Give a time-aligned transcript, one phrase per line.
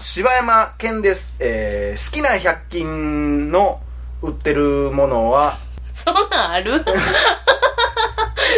[0.00, 1.34] 柴山健です。
[1.38, 3.80] えー、好きな100均の
[4.22, 5.58] 売ってるものは、
[5.92, 6.84] そんなんある？
[6.84, 6.92] 好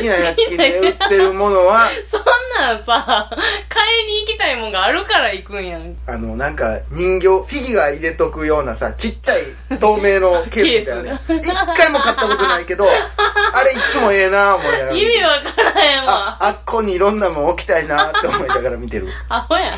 [0.02, 2.22] きな100均で売ってるものは、 そん
[2.58, 3.30] なんさ、
[3.68, 5.96] 買いに行きたいもんがあるから行くんやん。
[6.06, 9.42] あの、なんか、人形、フィギュア入れとくようなさ、ちっちゃい
[9.80, 11.20] 透明のケースみたいなね。
[11.42, 14.92] 一回も買ったことないけど、あれいつもええなぁ思いながら。
[14.92, 19.08] 意味わからへんあわ。、あっこにいろんなもん置きたいなって思いながら見てる。
[19.28, 19.74] アホやん。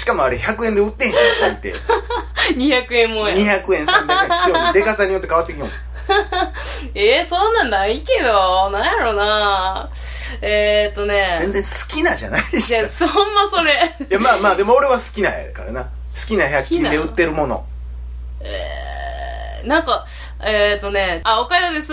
[0.00, 1.74] しかもあれ100円で売ってへんから大抵。
[2.56, 3.36] 200円もんやん。
[3.36, 4.72] 200円、300円、しよう。
[4.72, 5.68] でかさによって変わってきよう。
[6.94, 9.90] えー、そんなんないけど、なんやろな
[10.40, 11.36] えーっとね。
[11.38, 12.70] 全然好きなじゃないし。
[12.70, 13.14] いや、そんま
[13.50, 13.94] それ。
[14.10, 15.84] いや、まあまあ、でも俺は好きなんやからな。
[15.84, 15.88] 好
[16.26, 17.66] きな100均で売ってるもの。
[18.40, 20.06] えー、なんか、
[20.42, 21.92] えーっとね、あ、おかよです。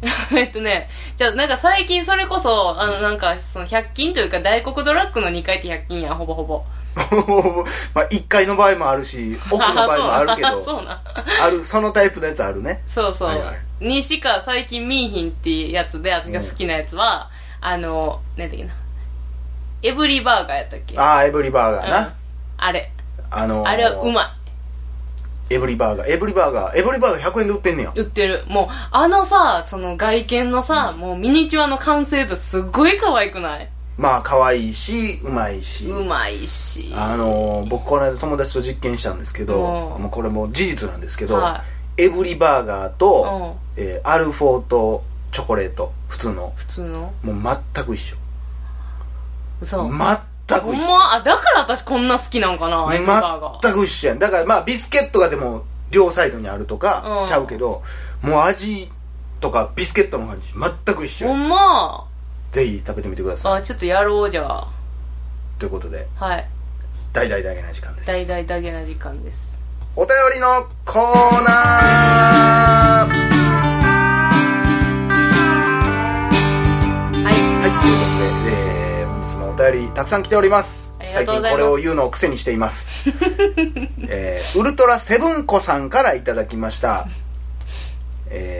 [0.32, 6.64] えっとね、じゃあなんか最近それこそ、あのなんかその100均というか大黒ドラッグの2階って100均やん、ほぼほぼ。
[7.94, 10.98] まあ、1階の場合もあるし、 奥の場合もあるけど、 そうなん。
[11.42, 12.82] ある、そのタイプのやつあるね。
[12.86, 13.28] そうそう。
[13.28, 17.30] はいはいにしか最近見いひんっていうやつで、私が好きなやつは、
[17.62, 18.74] あの、なんだっけな。
[19.82, 20.98] エブリバーガーやったっけ？
[20.98, 22.12] ああ、エブリバーガーうんな。
[22.58, 22.92] あれ。
[23.30, 24.34] あのーあれはうま
[25.48, 26.08] エブリバーガー。
[26.10, 26.76] エブリバーガー。
[26.78, 27.90] エブリバーガー100円で売ってんねや。
[27.96, 27.98] い。
[27.98, 28.44] 売ってる。
[28.48, 33.68] もう、あのさ、その外見のさ、もうミニチュアの完成度すっごい可愛くない？
[34.00, 35.84] まあ、可愛いし、うまいし。
[35.84, 36.90] うまいし。
[36.96, 41.62] あのー僕この間友達と実験したんですけど、うんもうこれもう事実なんですけど、は
[41.98, 43.80] エブリバーガーうと、ん。
[43.80, 47.12] えーアルフォートチョコレート、普通の、普通の？
[47.22, 48.16] もう全く一緒。
[49.60, 49.82] 嘘。
[49.82, 49.98] 全く一緒。
[49.98, 51.14] ま？
[51.16, 53.62] あ、だから私こんな好きなんかな、エブリバーガー。
[53.62, 54.18] 全く一緒やん。
[54.18, 57.82] だからまあビスケットがでも両サイドにあるとかうんちゃうけど、
[58.22, 58.90] もう味
[59.40, 60.52] とかビスケットの感じ
[60.86, 61.36] 全く一緒やん。
[61.36, 62.06] ほんま？
[62.52, 63.60] ぜひ食べてみてください。
[63.60, 64.68] あ、ちょっとやろうじゃあ。
[65.58, 66.46] ということで、はい。
[67.12, 68.06] 大々だけな時間です。
[68.06, 69.60] 大々だけな時間です。
[69.96, 70.46] お便りの
[70.84, 73.30] コーナー
[77.24, 77.34] はい。
[77.34, 80.90] はい、ということで、えー、本日もお便りたくさん来ております。
[81.06, 83.08] 最近これを言うのを癖にしています。
[84.08, 87.06] えー、ウルトラセブンコさんからいただきました。
[88.28, 88.59] え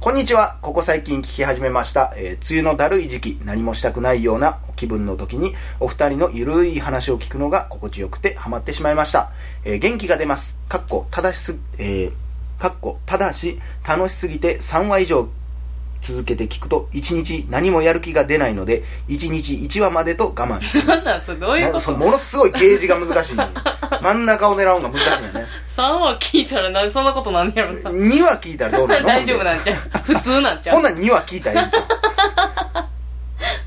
[0.00, 0.58] こんにちは。
[0.62, 2.14] ここ最近聞き始めました。
[2.16, 9.32] えー、梅雨のだるい時期、何もしたくないような気分の時に、お二人のゆるい話を聞くのが心地よくてハマってしまいました。
[9.64, 10.54] えー、元気が出ます。
[10.68, 12.12] かっこ、正しす、えー、
[12.60, 15.28] かっこ、ただし、楽しすぎて3話以上
[16.00, 21.98] 続けて聞くと1日何もやる気が出ないので1日1話までと我慢していまなんなんそれどういうすこと？
[21.98, 23.36] ものすごいゲージが難しい
[24.00, 25.46] 真ん中を狙うのが難しいよね
[25.78, 27.78] ?3 話聞いたらなんそんなことなんねやろな。
[27.90, 29.06] 2話聞いたらどうなの？
[29.08, 32.88] 大丈夫なんちゃう普通なんちゃうほんなら2話聞いたらいいんちゃ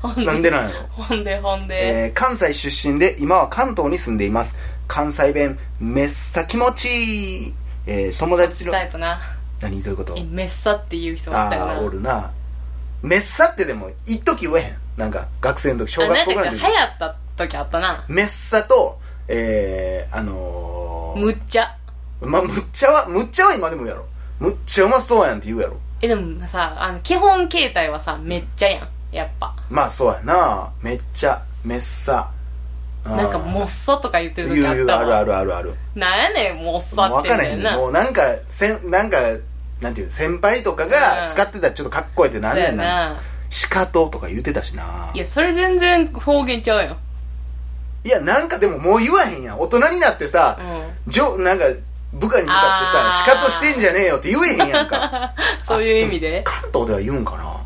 [0.02, 1.04] ほうなんでなんやろ？
[1.04, 2.04] ほんでほんで。
[2.04, 4.54] えー関西出身で今は関東に住んでいます
[4.88, 7.54] 関西弁めっさ気持ちいい、
[7.86, 9.18] えー友達のタイプな。
[9.60, 9.82] 何？
[9.82, 10.14] どういうこと？
[10.16, 11.42] え、メッサっていう人おった。
[11.42, 12.30] ああーおるな
[13.02, 18.04] めっさってでも一時言えへんなんか学生の時小あ、なんか学校ぐらいの時ちょっと流行った時あったな。
[18.08, 18.98] メッサと、
[19.28, 21.74] えー、あのー、むっちゃ。
[22.26, 24.04] ま、むっちゃは、むっちゃは今でもやろ。
[24.38, 25.76] むっちゃうまそうやんって言うやろ。
[26.00, 28.88] え、でもさ、あの、基本形態はさ、めっちゃやん。
[29.12, 29.54] やっぱ。
[29.70, 32.30] まあそうやなめっちゃ、めっさ。
[33.04, 35.00] なんか、もっさとか言ってる時あったわ。
[35.00, 35.74] あるあるあるある。
[35.94, 37.76] なんやねん、もっさって分からへんねん。
[37.76, 39.18] もうなんか、せん、なんか、
[39.80, 43.10] なんていう、先輩とかが使ってたらちょっとかっこいいってなんねんな。
[43.10, 43.20] な。
[43.50, 46.96] しかととか言ってたしないや、それ全然方言ちゃうよ。
[48.04, 49.60] いや、なんかでももう言わへんやん。
[49.60, 50.58] 大人になってさ、
[51.06, 51.64] うじょ、なんか、
[52.12, 54.98] 部下に向かってさ、しかとしてんじゃねえよって言えへんやんか。
[54.98, 55.30] ん。
[55.66, 56.42] そういう意味で？
[56.44, 57.56] 関東では言うんかな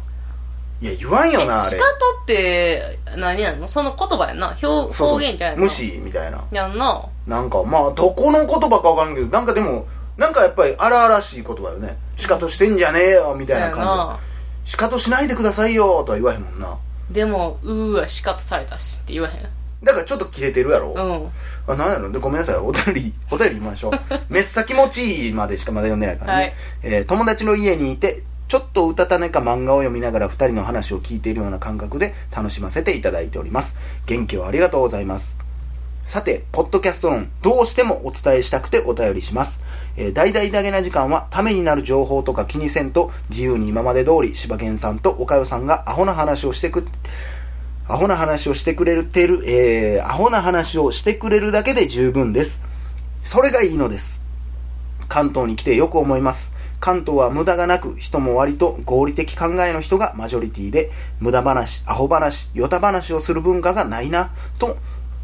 [0.82, 1.70] いや、言わんえ、よな、あれ。
[1.70, 3.66] しかとって、何やの？
[3.66, 4.48] その言葉やんな。
[4.48, 5.62] 表、そうそう方言ちゃうやんな。
[5.64, 5.68] 無。
[5.70, 6.44] 視みたいな。
[6.52, 7.02] やんな。
[7.26, 9.86] なんか、まあ、どこの言葉かわからんけど、なんかでも、
[10.16, 11.96] なんかやっぱり荒々しい言葉よね。
[12.16, 14.18] しかとしてんじゃねえよ、みたいな感
[14.62, 14.70] じで。
[14.70, 16.76] しかとしないでくださいよ、とは言わへんもんな。
[17.10, 19.48] でも、うーわ、しかとされたしって言わへん？
[19.86, 20.92] だからちょっと切れてるやろ。
[20.94, 21.72] うん。
[21.72, 22.56] あ、なんやろで、ごめんなさい。
[22.56, 23.92] お便り、お便り言いましょう。
[24.28, 26.42] めっさ気持ちいいまでしかまだ読んでないからね。
[26.42, 33.74] はいえー友達の家にいて、ちょっとうたた寝か漫画を読みながら二人の話を聞いているような感覚で楽しませていただいております。
[34.06, 35.36] 元気をありがとうございます。
[36.04, 39.58] さて、ポッドキャスト論、どうしてもお伝えしたくてお便りします。
[39.96, 46.86] えー、大々だけな時間は、ためになる情報とか気にせんと、自由に今まで通り、柴犬さんと岡代さんがアホな話をしてく、
[47.88, 52.60] アホな話をしてくれてる、えー、アホな話をしてくれるだけで十分です。
[53.22, 54.22] それがいいのです。
[55.08, 56.50] 関東に来てよく思います。
[56.80, 60.90] 関東は無駄がなく、人も割と合理的考えの人がマジョリティで、
[61.20, 64.76] 無駄話、アホ話、ヨタ話をする文化がないな、と、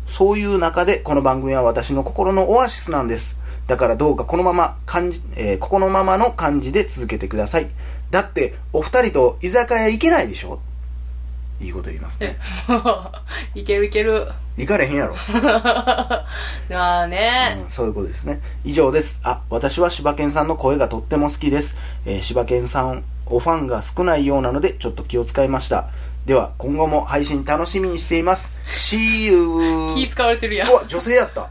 [0.06, 3.36] そういう中でこの番組は私の心のオアシスなんです。
[3.66, 7.68] だからどうかこのまま感じ、えーここのままの感じで続けてください。
[8.10, 10.60] だって、お二人と居酒屋行けないでしょ？
[11.72, 12.36] こと言いますね。
[13.54, 14.28] いけるいける。
[14.56, 15.14] 行かれへんやろ。
[16.70, 17.58] まあね。
[17.64, 18.40] うんそういうことですね。
[18.64, 19.20] 以上です。
[19.22, 21.74] あ、私は柴犬さんの声がとっても好きです。
[22.04, 25.86] えー、柴犬さん、おファンが少ないようなので、ちょっと気を使いました。
[26.26, 28.52] では、今後も配信楽しみにしています。
[28.66, 29.94] See you!
[29.94, 30.74] 気使われてるやんう。
[30.74, 31.48] わ、女性やった。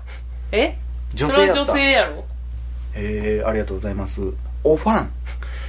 [0.52, 0.78] え？
[1.14, 1.66] 女性やった。
[1.66, 2.26] それは女性やろ？
[2.94, 4.22] えー、ありがとうございます。
[4.64, 5.12] おファン。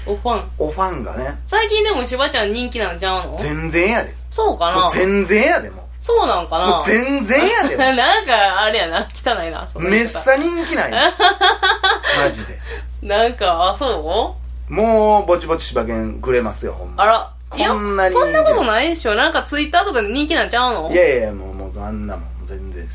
[0.06, 0.50] おファン。
[0.58, 3.38] おファンがね、最近でもしばちゃん人気なんちゃうの？
[3.38, 4.14] 全然やで。
[4.30, 4.90] そうかな？
[4.92, 6.70] 全然やで、もそうなんかう。
[6.70, 7.76] な全然やで。
[7.76, 10.90] も なんか、あれやな、汚いな、めっさ人気ない。
[12.24, 12.58] マジで。
[13.02, 14.34] なんか、あ、そ
[14.68, 14.72] う？
[14.72, 17.02] もう、ぼちぼち柴犬くれますよ、ほんま。
[17.04, 17.30] あら。
[17.50, 19.14] こんなにそんなことないでしょ。
[19.14, 20.90] なんかツイッターとかで人気なんちゃうの？
[20.90, 22.28] いやいや、もう、もう、あんなもん、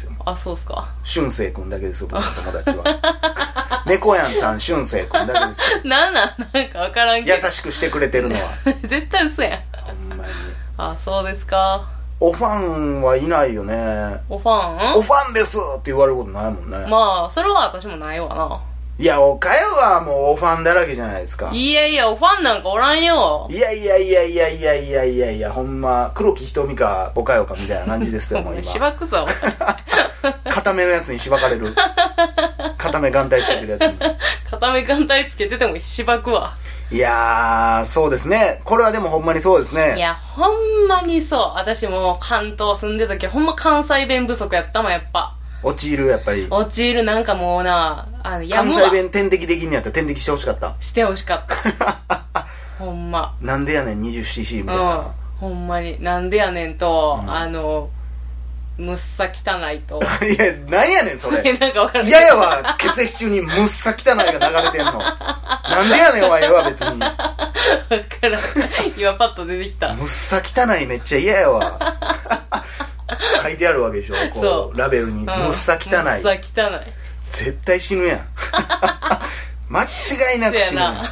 [0.03, 0.11] ですよ。
[0.25, 0.87] あ、そうっすか？
[1.03, 3.83] 俊生くんだけですよ、僕の友達は。
[3.85, 5.79] 猫やんさん、俊生くんだけですよ。
[5.85, 6.29] なんなん？
[6.53, 7.49] なんかわからんけ優ど。
[7.49, 8.41] しくしてくれてるのは。
[8.83, 9.59] 絶対嘘やん。
[9.83, 10.31] ほんまに。
[10.77, 11.81] あ、そうですか。
[12.19, 14.19] おファンはいないよね。
[14.27, 14.95] おファン？
[14.95, 16.85] おファンですって言われることないもんね。
[16.89, 18.59] まあ、それは私もないわな。
[18.99, 21.51] いや、おかよはもうおファンだらけじゃないですか。
[21.53, 23.47] いやいや、おファンなんかおらんよ。
[23.49, 28.63] いやいやいやいやいやいやいやいや、ほんま、黒木瞳か、おかよかみたいな感じですよ、もう今。
[28.63, 29.25] しばくぞ。
[30.49, 31.75] 固めのやつにしばかれる。
[32.77, 33.99] 固め眼帯つけてるやつに。
[34.49, 36.55] 片目眼帯つけててもしばくわ。
[36.89, 38.61] いやー、そうですね。
[38.63, 39.95] これはでもほんまにそうですね。
[39.97, 41.39] いや、ほんまにそう。
[41.55, 45.35] 私も関東住んでた時、ほんま関西弁不足やったもん、やっぱ。
[45.73, 46.47] 陥る、やっぱり。
[46.49, 48.91] 陥るなんかもうな、あの、や関むわ西。
[48.91, 50.75] 弁天敵的にやったら天敵してほしかった。
[50.79, 52.45] してほしかった。
[52.79, 53.33] ほんま。
[53.41, 55.13] なんでやねん 20cc みうんたいな。。
[55.39, 56.01] ほんまに。
[56.01, 57.89] なんでやねんと、うんあの、
[58.77, 59.99] むっさ汚いと。
[60.23, 61.41] いや、なんやねん、それ。
[61.57, 64.99] なんかわからん嫌やわ、血液中にむっさ汚いが流れてんの。
[64.99, 66.99] なんでやねん、おええわ、別に。
[66.99, 67.17] わか
[68.21, 68.41] らん。
[68.95, 69.93] 今パッと出てきた。
[69.93, 71.79] むっさ汚いめっちゃ嫌やわ。
[73.43, 75.21] 書いてあるわけでしょ、こそうう、ラベルに。
[75.21, 76.03] うんむっさ汚い。
[76.03, 76.93] むっさ汚い。
[77.23, 78.27] 絶対死ぬやん。
[79.69, 81.05] 間違いなく死ぬやん。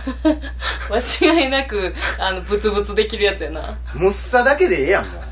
[0.89, 3.77] 間違いなく、あの、ブツブツできるやつやな。
[3.93, 5.23] むっさだけでええやん、もう。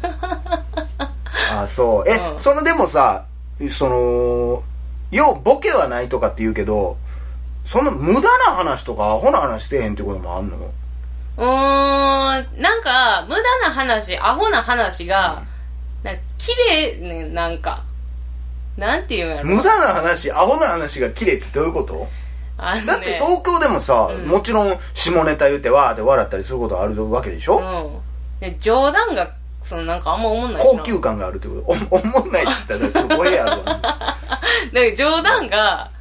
[1.63, 2.09] あ、そう。
[2.09, 3.25] え、うんそのでもさ、
[3.69, 4.63] その、
[5.11, 6.97] ようボケはないとかって言うけど、
[7.63, 10.57] その無駄な話とかアホな話してへんってこともあんの？
[11.37, 15.43] うーん、なんか、無駄な話、アホな話が、
[16.03, 17.83] なんか綺麗ね、なんか。
[18.77, 19.47] なんていうんやろ。
[19.47, 22.07] 無駄な話、アホな話が綺麗ってどういうこと？
[22.57, 22.87] あのね。
[22.87, 24.25] だって東京でもさ、うん。
[24.27, 28.01] もちろん下ネタ言ってわーって笑ったりすることあるわけでしょ、うん。
[28.41, 30.71] で冗談が、そのなんかあんま思んないしな。
[30.79, 31.95] 高級感があるってこと？
[31.95, 33.63] お 思んないって言ったらちょっと語弊ある
[34.73, 35.91] なんか冗談が、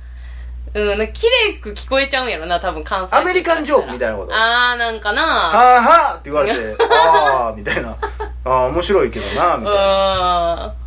[0.74, 4.34] うん、なんか綺麗く聞こえちゃうんやろな、多分関西アメリカンジョークみたいなこと？
[4.34, 5.22] あー、なんかな。
[5.22, 6.58] はあはあって言われて、
[6.90, 7.96] ああみたいな。
[8.44, 10.74] ああ、面白いけどな、みたいな。
[10.78, 10.82] う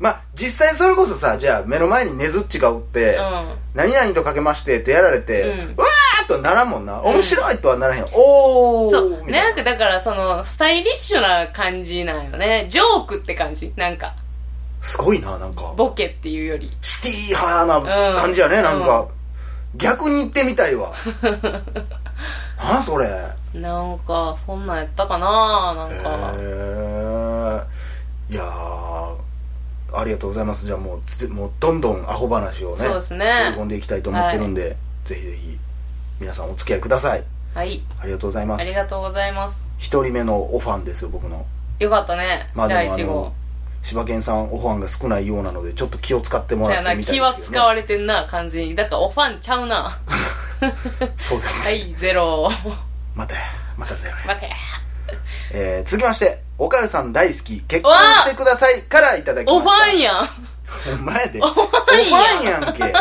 [0.00, 3.18] まあ、実際それこそさ、じゃあ目の前にねずっちがおって。
[3.74, 7.00] 何々とかけましてってやられて、うんわーっとはならんもんな。
[7.02, 8.04] 面白いとはならへん。
[8.12, 9.10] おーそう。
[9.24, 12.66] みたいなんかだから、その、スタイリッシュな感じなんよね。
[12.68, 13.72] ジョークって感じ？
[13.76, 14.14] なんか、
[14.80, 15.74] すごいな、なんか。
[15.76, 16.70] ボケっていうより。
[16.80, 19.08] シティ派な感じやね、うんなんか。
[19.76, 20.92] 逆に言ってみたいわ。
[22.56, 23.06] なあ、それ。
[23.54, 26.34] なんか、そんなんやったかななんへか。
[26.38, 27.78] え
[28.30, 29.16] いやー
[29.94, 35.58] ありがとうございますじゃあもうつもうどんどんアホ話をねそうですね込んでいきたいと思ってるんで、ぜひぜひ
[36.20, 37.24] 皆さんお付き合いください
[37.54, 37.80] はい。
[37.98, 39.66] ありがとうございますありがとうございます。
[39.78, 41.46] 一人目のオファンですよ僕の
[41.78, 42.50] よかったね。
[42.54, 43.32] まあで第1号。
[43.80, 48.74] 柴犬さんオファンが少ないようなのでちょっと気を使ってもらってみたい気はですけど、ね、使われてんな、完全に。
[48.74, 49.98] だから、オファンちゃうな。
[51.16, 52.50] そうですね、はい、ゼロ。
[53.18, 53.40] またや
[53.76, 54.50] またゼロや待て。
[55.52, 60.28] えー、続きましておかゆさん大好き結婚してくださいからいただきましたオファンやん。
[61.00, 61.40] お前で。
[61.42, 62.92] オファンやんけ。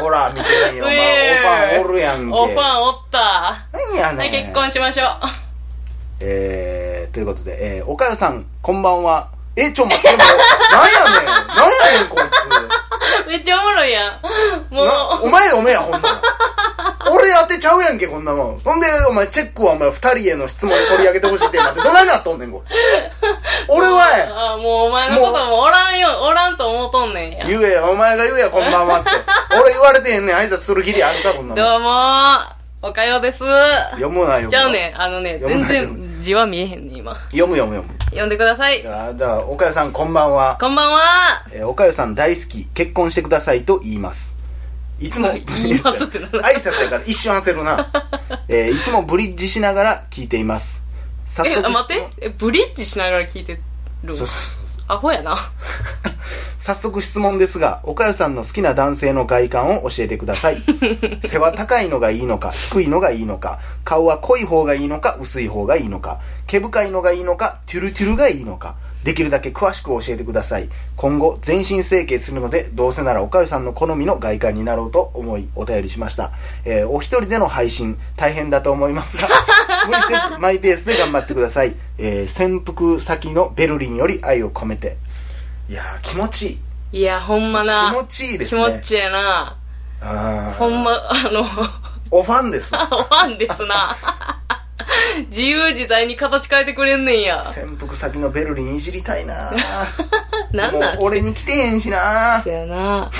[0.00, 0.84] ほら、見てみよ。
[0.86, 2.38] おうえ前、オファンおるやんけ。
[2.38, 3.56] オファンおった。
[3.72, 4.18] 何やねん。
[4.18, 5.08] はい、結婚しましょう。
[6.20, 9.28] えー、ということで、えー、おかゆさん、こんばんは。
[9.56, 10.32] え、ちょ、待って、もう、なん
[10.92, 11.26] やねん。
[11.26, 14.20] なんやねん、こいめっちゃおもろいやん。
[14.20, 14.72] つ。
[14.72, 14.92] もう、な、
[15.22, 16.20] お前おめや、ほんなら。
[17.10, 18.58] 俺当てちゃうやんけ、こんなもん。
[18.58, 22.76] ほんで、お前、チェックはお前、二人への質問取り上げてほしいってなって、どないなっとんねん、これ。
[23.68, 24.52] 俺はや。
[24.52, 27.44] あもうお前のこともおらんよ、おらんと思うとんねんや。
[27.46, 29.10] 言えや、お前が言えや、こんばんはって。
[29.60, 31.54] 俺言われてへんねん、挨拶する義理あるか、こんなもん。
[31.56, 33.38] どうもー、おかよです。
[33.92, 34.48] 読むなよ。
[34.48, 37.14] じゃあね、あのね、読むなよ全然、字は見えへんね、今。
[37.30, 37.94] 読む読む読む。
[38.10, 38.82] 読んでください。
[38.82, 40.56] じゃあ、じゃあ岡谷さんこんばんは。
[40.60, 41.00] こんばんは
[41.52, 44.35] えー岡谷さん大好き、結婚してくださいと言います。
[44.98, 47.90] いつも、 言いますってな挨拶やから一瞬焦るな。
[48.48, 50.80] えーいつもブリッジしながら聞いています。
[51.28, 52.08] 早え、あ、待って。
[52.20, 53.60] え、ブリッジしながら聞いてる
[54.08, 54.66] そうそうそう。
[54.88, 55.36] アホやな。
[56.58, 60.62] 早速質問ですが、岡谷さんの好きな男性の外観を教えてください。
[61.24, 68.76] 背は高いのがいいのか、低いのがいいのか、顔は濃い方がいいのか、薄い方がいいのか、毛深いのがいいのか、トゥルトゥルがいいのか、
[69.06, 70.68] できるだけ詳しく教えてください。
[70.96, 76.32] 今後、全身整形するので、どうせなら岡谷さんの好みの外観になろうと思い、お便りしました。
[76.64, 79.28] えーお一人での配信、大変だと思いますが、
[79.86, 81.76] 無理せず、マイペースで頑張ってください。
[81.98, 84.96] えー潜伏先のベルリンより愛を込めて。
[85.68, 86.58] いやー、気持ちい
[86.92, 86.98] い。
[86.98, 87.92] いや、ほんまな。
[87.92, 88.64] 気持ちいいですね。
[88.64, 89.56] 気持ちええな。
[90.00, 91.46] あーほんま、あの、
[92.10, 92.74] おファンです。
[92.74, 93.96] ファンですな。
[95.30, 97.42] 自由自在に形変えてくれんねんや。
[97.44, 99.52] 潜伏先のベルリンいじりたいな
[100.52, 103.10] なんなん俺に来てへんしなそやな。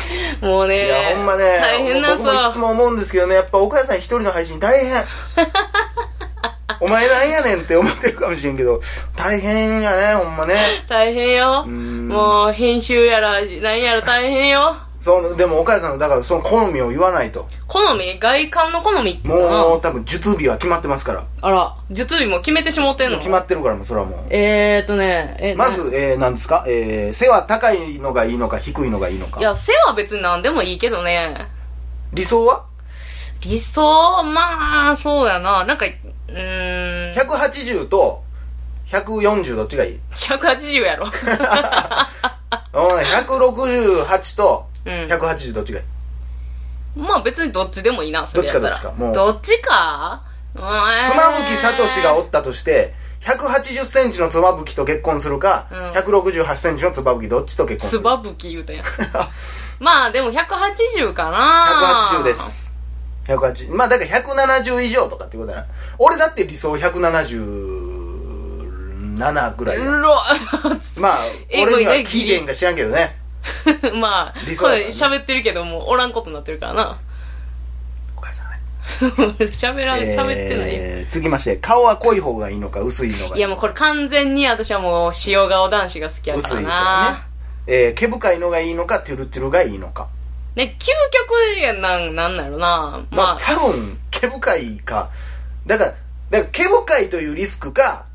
[0.40, 0.86] もうね。
[0.86, 5.04] いや、ほんまね、大変なんす僕もいわつも思うんですけどね、やっぱ岡谷さん一人の配信大変。
[6.78, 8.80] お前なんやねんって思ってるかもしれんけど、
[9.16, 10.54] 大変やね、ほんまね。
[10.88, 11.64] 大変よ。
[11.64, 14.76] んもう、編集やら、なんやら大変よ。
[15.06, 17.46] そう、でも岡谷さん、だからその好みを言わないと。
[17.68, 18.18] 好み？
[18.18, 19.62] 外観の好みって言ったな。
[19.62, 21.24] もう多分術日は決まってますから。
[21.42, 23.18] あら、術日も決めてしもってんの？
[23.18, 24.24] 決まってるからもうそれはもう。
[24.30, 26.64] えーとね、え、なまず、えー、何ですか？
[26.66, 29.38] えー、背は高いのがいいのか低いのがいいのか。
[29.38, 31.36] いや、背は別に何でもいいけどね。
[32.12, 32.64] 理想は？
[33.42, 35.64] 理想、まあ、そうやな。
[35.64, 38.24] なんか、うーん、180と
[38.88, 41.06] 140どっちがいい？180やろ。
[41.06, 41.10] うん
[42.80, 44.92] 168とうん。
[45.06, 45.84] 180どっちがいい、
[47.00, 48.42] まあ別にどっちでもいいな、それ。
[48.42, 48.92] どっちかどっちか？
[48.92, 49.14] もう。
[49.14, 50.22] どっちか？
[50.54, 55.78] 妻夫木聡がおったとして180センチの妻夫木と結婚するか、うん。
[55.90, 58.00] 168センチの妻夫木どっちと結婚する？
[58.00, 58.84] つばぶき言うたやん。
[59.80, 62.16] まあでも180かな。
[62.20, 62.32] 180で。
[62.34, 62.64] す。
[63.26, 65.66] 180まあだから170以上とかってことだな。
[65.98, 69.78] 俺だって理想177ぐらい
[70.96, 73.16] まあ え俺には聞いてんか知らんけどね
[73.94, 76.98] まあ、これ理想やからね喋ってるけども、おらんことになってるからな。
[78.16, 78.60] お母さんね
[79.52, 80.82] 喋らん、喋ってないよ。
[80.82, 87.26] えー、続きまして顔は濃い方がいいのか薄いのがいいやもうこれ完全に私はもう塩顔男子が好きやから薄いねな。
[87.66, 90.08] えー、毛深いのがいいのかトゥルトゥルがいいのか
[90.54, 92.58] ね、究極やなん、なんなるな。
[92.58, 95.10] まあ、まあ、多分毛深いか
[95.66, 95.94] だから
[96.30, 98.06] だから毛深いというリスクか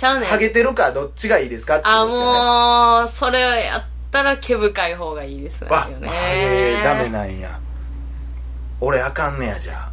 [0.00, 0.28] ちゃうねん。
[0.28, 6.08] ハゲてるかどっちがいいですかっていうあ、もう、それやったら毛深い方がいいですよわね。
[6.08, 7.58] ハゲダメなんや。
[8.80, 9.90] 俺あかんねやじゃ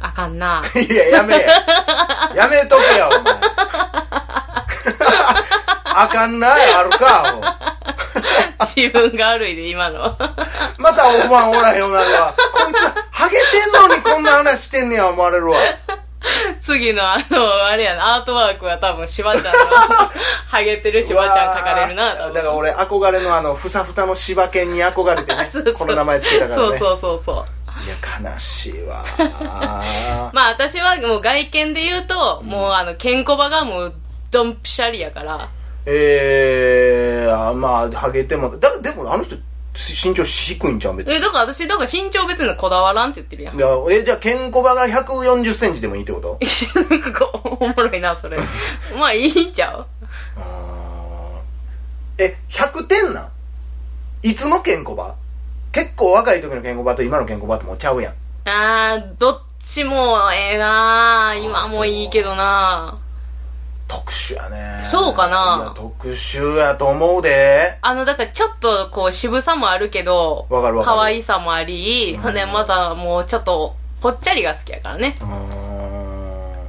[0.00, 0.12] あ。
[0.12, 0.60] かんな。
[0.60, 1.40] あいややめや。
[2.34, 3.34] やめとけよお前。
[5.84, 7.68] あかんなあるか
[8.76, 10.02] 自分が悪いで、今の。
[10.78, 12.34] またおばんおらへんよなるわ。
[12.52, 12.76] こいつ
[13.10, 15.58] ハゲてんのにこんな話してんねや思われるわ
[16.60, 19.50] 次のあの、あれやな、アートワークは多分、しばちゃんの、
[20.48, 22.14] ハゲてるしばちゃん書かれるな。
[22.14, 25.74] だから俺憧れのあのふさふさの柴犬に憧れてね そうそう。
[25.74, 26.68] この名前つけたからね。
[26.68, 27.44] そうそうそうそう。
[27.84, 29.04] いや悲しいわ
[30.32, 33.94] まあ私はもう外見で言うと、もうあの、ケンコバがもう、
[34.32, 35.48] ドンピシャリやから、
[35.86, 39.36] えー、あまあハゲてもだでもあの人
[39.78, 43.56] 身長低いんちゃう別にえ、だから私、だから身長別にこだわらんって言ってるやん。
[43.56, 43.60] い。
[43.60, 46.38] やえじゃあケンコバが1 4 0センチでもいいってこと？
[46.90, 48.36] なんかこう、おもろいな、それ。
[48.98, 49.86] まあいいんちゃう？
[50.36, 52.24] あー。
[52.24, 53.28] え100点なん？
[54.22, 55.14] いつのケンコバ？
[55.70, 58.14] 結構若い時のケンコバと今のケンコバってもうちゃうやん。
[58.48, 62.97] あー、どっちもええな今もいいけどな
[63.88, 64.82] 特殊やね。
[64.84, 65.58] そうかな。
[65.62, 67.78] いや特殊やと思うで。
[67.82, 70.96] あの、だからちょっとこう渋さもあるけど、わかるわかる。
[70.96, 75.16] 可愛さもあり、ほんでまたもうちょっとぽっちゃりが好きやからね。
[75.20, 76.68] うーん。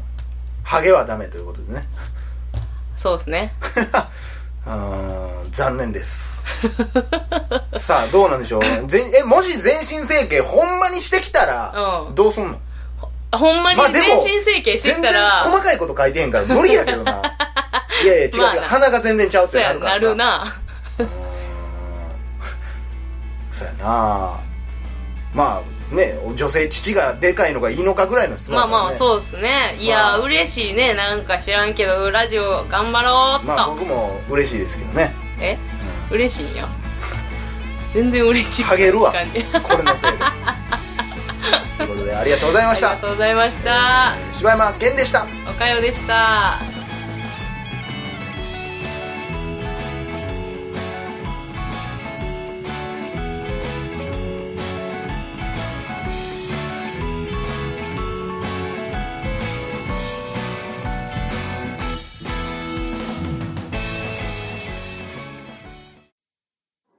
[0.64, 1.88] ハゲはダメということでね。
[2.96, 3.54] そうですね。
[4.66, 5.52] うーん。
[5.52, 6.46] 残念です。
[7.76, 8.62] さあどうなんでしょう。
[8.88, 12.16] 全えもし全身整形ほんまにしてきたら、うん。
[12.16, 12.58] どうすんの？
[13.32, 17.22] ほんまにまあでも全身整形してき全然たら、細かいこと書いてへんから無理やけどな。
[18.04, 18.62] いやいや違う違う、まあな。
[18.62, 20.00] 鼻が全然ちゃうっそうや、てなるからな。
[20.00, 20.56] るな。
[23.52, 24.40] そうやな。
[25.34, 29.76] まあね女性乳がでかいのがいいのかぐらいの質問まあまあ、うそうですね。
[29.80, 30.20] いや、まあ。
[30.20, 30.94] 嬉しいね。
[30.94, 33.46] なんか知らんけど、ラジオ頑張ろうっと。
[33.48, 35.14] まあ僕も嬉しいですけどね。
[35.40, 35.58] え？
[36.12, 36.68] 嬉しいんや。
[37.94, 38.64] 全然嬉しい。
[38.64, 39.12] ハゲるわ。
[39.12, 39.44] 感じ。
[39.44, 40.18] これのせいで
[42.10, 42.92] でありがとうございました。
[42.92, 44.14] ありがとうございました。
[44.32, 45.28] 柴山健でした。
[45.48, 46.69] おかよでした